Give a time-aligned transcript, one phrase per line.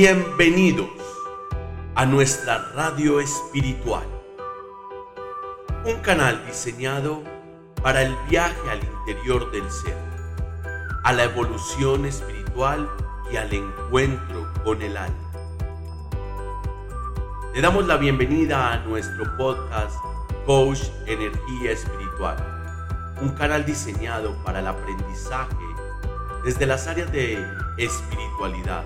[0.00, 0.90] Bienvenidos
[1.96, 4.06] a nuestra radio espiritual,
[5.84, 7.24] un canal diseñado
[7.82, 9.96] para el viaje al interior del ser,
[11.02, 12.88] a la evolución espiritual
[13.32, 15.32] y al encuentro con el alma.
[17.52, 19.96] Le damos la bienvenida a nuestro podcast
[20.46, 22.36] Coach Energía Espiritual,
[23.20, 25.56] un canal diseñado para el aprendizaje
[26.44, 27.44] desde las áreas de
[27.78, 28.84] espiritualidad,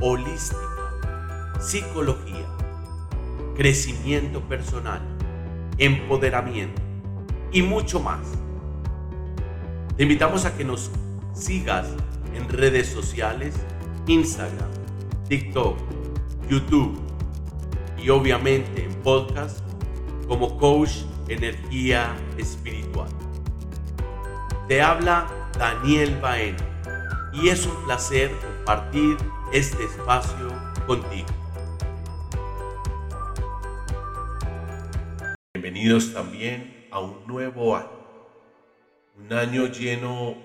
[0.00, 0.60] holística,
[1.60, 2.46] psicología,
[3.56, 5.00] crecimiento personal,
[5.78, 6.80] empoderamiento
[7.52, 8.20] y mucho más.
[9.96, 10.90] Te invitamos a que nos
[11.32, 11.88] sigas
[12.34, 13.54] en redes sociales,
[14.06, 14.70] Instagram,
[15.28, 15.76] TikTok,
[16.48, 16.98] YouTube
[17.96, 19.60] y obviamente en podcast
[20.28, 23.08] como Coach Energía Espiritual.
[24.68, 25.26] Te habla
[25.58, 29.16] Daniel Baena y es un placer compartir
[29.52, 30.48] este espacio
[30.86, 31.26] contigo.
[35.54, 37.88] Bienvenidos también a un nuevo año,
[39.16, 40.36] un año lleno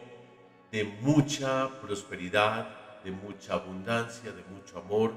[0.72, 5.14] de mucha prosperidad, de mucha abundancia, de mucho amor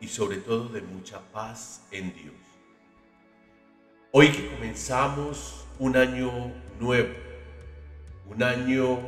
[0.00, 2.34] y sobre todo de mucha paz en Dios.
[4.10, 7.14] Hoy que comenzamos un año nuevo,
[8.26, 8.98] un año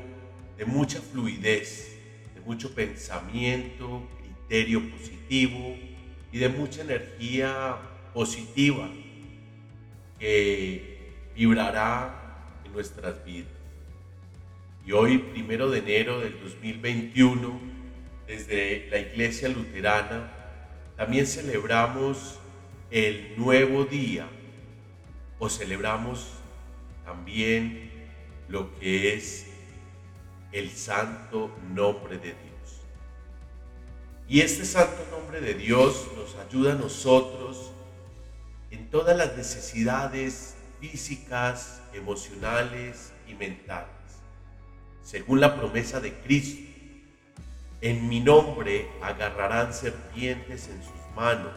[0.56, 1.96] de mucha fluidez,
[2.32, 4.06] de mucho pensamiento,
[4.50, 5.76] positivo
[6.32, 7.76] y de mucha energía
[8.12, 8.88] positiva
[10.18, 13.52] que vibrará en nuestras vidas.
[14.84, 17.60] Y hoy, primero de enero del 2021,
[18.26, 20.30] desde la Iglesia Luterana,
[20.96, 22.38] también celebramos
[22.90, 24.26] el nuevo día
[25.38, 26.26] o celebramos
[27.04, 27.90] también
[28.48, 29.46] lo que es
[30.52, 32.59] el santo nombre de Dios.
[34.30, 37.72] Y este santo nombre de Dios nos ayuda a nosotros
[38.70, 43.90] en todas las necesidades físicas, emocionales y mentales.
[45.02, 46.62] Según la promesa de Cristo,
[47.80, 51.56] en mi nombre agarrarán serpientes en sus manos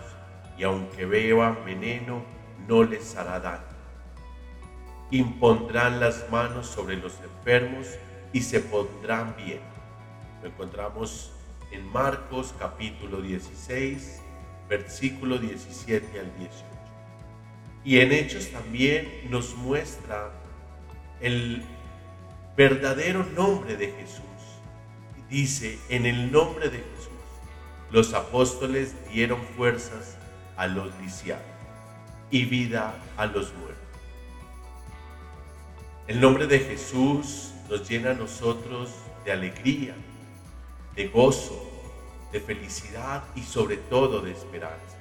[0.58, 2.26] y aunque beban veneno
[2.68, 3.62] no les hará daño.
[5.12, 7.86] Impondrán las manos sobre los enfermos
[8.32, 9.62] y se pondrán bien.
[10.42, 11.34] Lo encontramos
[11.74, 14.22] en Marcos capítulo 16,
[14.70, 16.66] versículo 17 al 18.
[17.84, 20.32] Y en Hechos también nos muestra
[21.20, 21.64] el
[22.56, 24.24] verdadero nombre de Jesús.
[25.30, 27.10] Dice, en el nombre de Jesús,
[27.92, 30.18] los apóstoles dieron fuerzas
[30.56, 31.44] a los lisiados
[32.30, 33.78] y vida a los muertos.
[36.08, 38.92] El nombre de Jesús nos llena a nosotros
[39.26, 39.96] de alegría,
[40.96, 41.70] de gozo,
[42.32, 44.98] de felicidad y sobre todo de esperanza.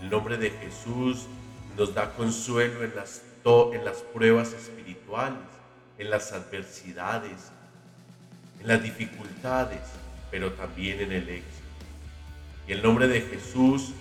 [0.00, 1.26] El nombre de Jesús
[1.76, 3.22] nos da consuelo en las,
[3.72, 5.38] en las pruebas espirituales,
[5.98, 7.50] en las adversidades,
[8.60, 9.80] en las dificultades,
[10.30, 11.58] pero también en el éxito.
[12.66, 13.92] Y el nombre de Jesús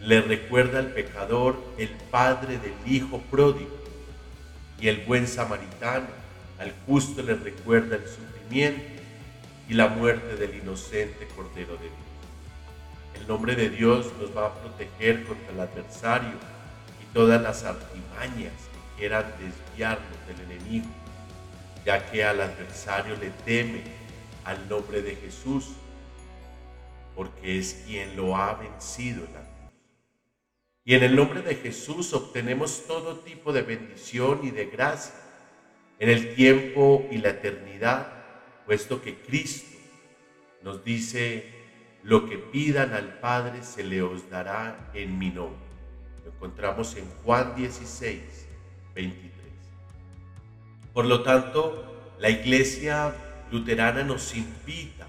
[0.00, 3.70] le recuerda al pecador el padre del hijo pródigo
[4.80, 6.06] y el buen samaritano
[6.58, 8.91] al justo le recuerda el sufrimiento
[9.72, 13.18] y la muerte del inocente Cordero de Dios.
[13.18, 16.34] El nombre de Dios nos va a proteger contra el adversario
[17.00, 20.84] y todas las artimañas que quieran desviarnos del enemigo,
[21.86, 23.82] ya que al adversario le teme
[24.44, 25.68] al nombre de Jesús,
[27.16, 29.72] porque es quien lo ha vencido en la cruz.
[30.84, 35.14] Y en el nombre de Jesús obtenemos todo tipo de bendición y de gracia
[35.98, 38.21] en el tiempo y la eternidad,
[38.66, 39.76] puesto que Cristo
[40.62, 41.50] nos dice,
[42.02, 45.60] lo que pidan al Padre se le os dará en mi nombre.
[46.24, 48.20] Lo encontramos en Juan 16,
[48.94, 49.32] 23.
[50.92, 53.14] Por lo tanto, la iglesia
[53.50, 55.06] luterana nos invita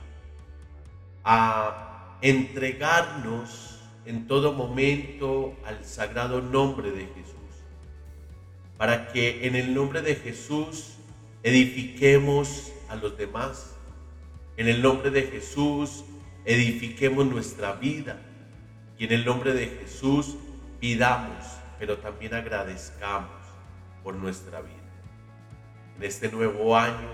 [1.23, 7.33] a entregarnos en todo momento al sagrado nombre de Jesús
[8.77, 10.95] para que en el nombre de Jesús
[11.43, 13.75] edifiquemos a los demás.
[14.57, 16.03] En el nombre de Jesús
[16.45, 18.21] edifiquemos nuestra vida.
[18.97, 20.35] Y en el nombre de Jesús
[20.79, 21.45] pidamos,
[21.79, 23.31] pero también agradezcamos
[24.03, 24.73] por nuestra vida.
[25.97, 27.09] En este nuevo año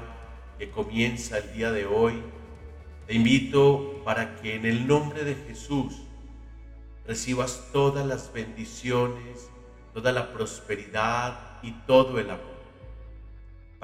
[0.57, 2.21] que comienza el día de hoy,
[3.07, 6.01] te invito para que en el nombre de Jesús
[7.07, 9.49] recibas todas las bendiciones,
[9.93, 12.58] toda la prosperidad, y todo el amor,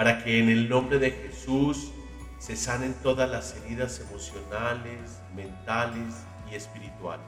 [0.05, 1.89] para que en el nombre de Jesús
[2.37, 6.13] se sanen todas las heridas emocionales, mentales
[6.47, 7.19] y espiritual.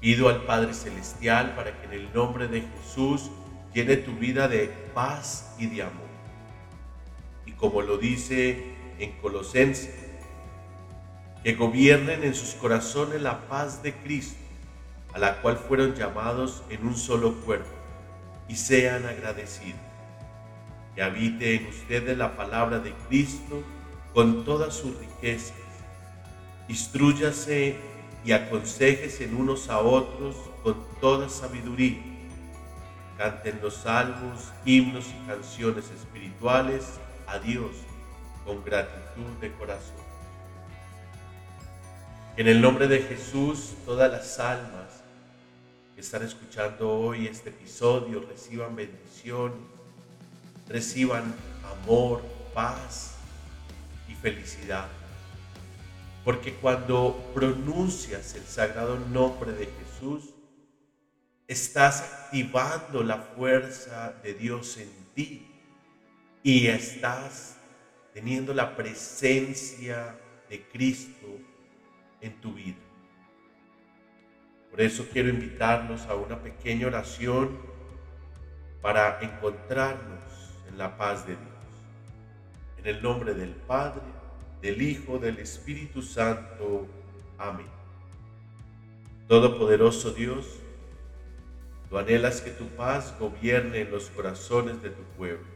[0.00, 3.30] Pido al Padre Celestial para que en el nombre de Jesús
[3.72, 6.10] llene tu vida de paz y de amor.
[7.46, 10.10] Y como lo dice en Colosenses,
[11.42, 14.36] que gobiernen en sus corazones la paz de Cristo,
[15.14, 17.70] a la cual fueron llamados en un solo cuerpo,
[18.46, 19.87] y sean agradecidos.
[20.98, 23.62] Que habite en ustedes la palabra de Cristo
[24.12, 25.54] con todas sus riquezas.
[26.66, 27.76] Instrúyase
[28.24, 30.34] y aconsejes en unos a otros
[30.64, 32.02] con toda sabiduría.
[33.16, 36.98] Canten los salmos, himnos y canciones espirituales
[37.28, 37.70] a Dios
[38.44, 40.02] con gratitud de corazón.
[42.36, 45.04] En el nombre de Jesús, todas las almas
[45.94, 49.77] que están escuchando hoy este episodio reciban bendición,
[50.68, 51.34] reciban
[51.64, 52.22] amor,
[52.54, 53.14] paz
[54.08, 54.88] y felicidad
[56.28, 60.34] porque cuando pronuncias el sagrado nombre de Jesús,
[61.46, 65.50] estás activando la fuerza de Dios en ti
[66.42, 67.56] y estás
[68.12, 70.18] teniendo la presencia
[70.50, 71.28] de Cristo
[72.20, 72.76] en tu vida.
[74.70, 77.58] Por eso quiero invitarnos a una pequeña oración
[78.82, 80.20] para encontrarnos
[80.68, 81.48] en la paz de Dios.
[82.78, 84.02] En el nombre del Padre,
[84.62, 86.86] del Hijo, del Espíritu Santo.
[87.38, 87.66] Amén.
[89.26, 90.58] Todopoderoso Dios,
[91.88, 95.46] tú anhelas que tu paz gobierne en los corazones de tu pueblo,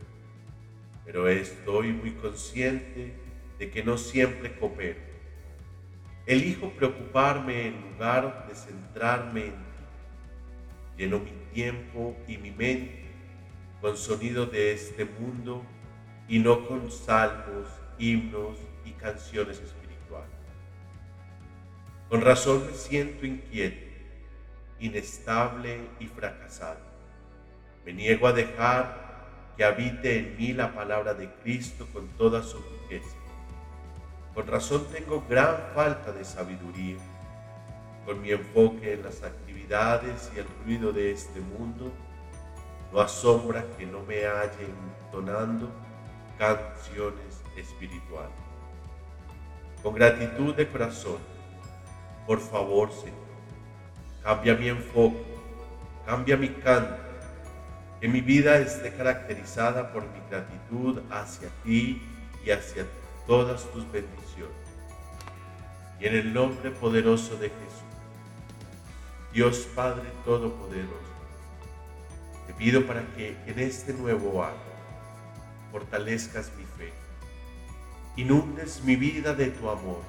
[1.05, 3.15] pero estoy muy consciente
[3.59, 5.01] de que no siempre coopero.
[6.27, 9.59] Elijo preocuparme en lugar de centrarme en ti.
[10.99, 13.02] Lleno mi tiempo y mi mente
[13.83, 15.63] con sonido de este mundo
[16.29, 17.67] y no con salmos,
[17.99, 20.31] himnos y canciones espirituales.
[22.09, 23.85] Con razón me siento inquieto,
[24.79, 26.79] inestable y fracasado.
[27.85, 32.59] Me niego a dejar que habite en mí la palabra de Cristo con toda su
[32.59, 33.17] riqueza.
[34.33, 36.99] Con razón tengo gran falta de sabiduría.
[38.07, 41.93] Con mi enfoque en las actividades y el ruido de este mundo,
[42.93, 44.69] no asombra que no me halle
[45.07, 45.71] entonando
[46.39, 48.43] canciones espirituales
[49.83, 51.19] con gratitud de corazón.
[52.27, 53.17] Por favor, Señor,
[54.23, 55.25] cambia mi enfoque,
[56.07, 57.03] cambia mi canto,
[58.01, 62.01] que mi vida esté caracterizada por mi gratitud hacia ti
[62.45, 62.87] y hacia
[63.27, 64.53] todas tus bendiciones.
[66.01, 67.83] Y en el nombre poderoso de Jesús,
[69.33, 71.13] Dios Padre Todopoderoso,
[72.47, 74.57] te pido para que en este nuevo año
[75.71, 76.93] fortalezcas mi fe
[78.17, 80.03] inundes mi vida de tu amor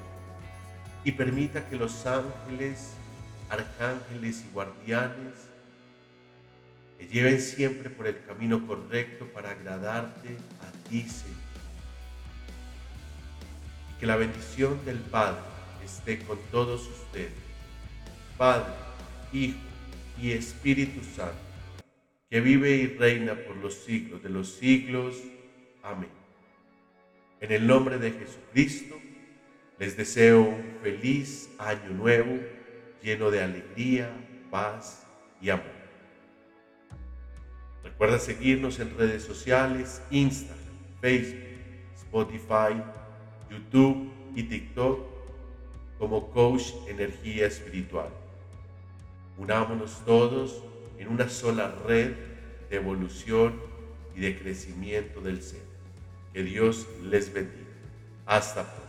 [1.04, 2.92] y permita que los ángeles,
[3.48, 5.34] arcángeles y guardianes
[6.98, 11.36] te lleven siempre por el camino correcto para agradarte a ti, Señor.
[13.90, 15.40] Y que la bendición del Padre
[15.84, 17.32] esté con todos ustedes,
[18.38, 18.72] Padre,
[19.32, 19.58] Hijo
[20.20, 21.34] y Espíritu Santo,
[22.34, 25.22] que vive y reina por los siglos de los siglos.
[25.84, 26.10] Amén.
[27.40, 28.96] En el nombre de Jesucristo,
[29.78, 32.40] les deseo un feliz año nuevo
[33.00, 34.10] lleno de alegría,
[34.50, 35.06] paz
[35.40, 35.70] y amor.
[37.84, 40.58] Recuerda seguirnos en redes sociales, Instagram,
[41.00, 41.38] Facebook,
[41.94, 42.82] Spotify,
[43.48, 45.06] YouTube y TikTok
[46.00, 48.08] como Coach Energía Espiritual.
[49.38, 50.64] Unámonos todos
[50.98, 52.12] en una sola red
[52.70, 53.60] de evolución
[54.16, 55.62] y de crecimiento del ser.
[56.32, 57.64] Que Dios les bendiga.
[58.26, 58.83] Hasta pronto.